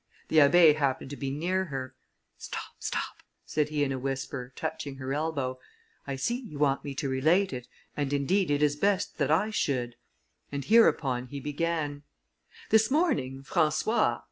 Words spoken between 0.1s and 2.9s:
The Abbé happened to be near her: "Stop,